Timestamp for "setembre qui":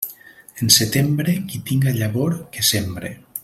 0.75-1.61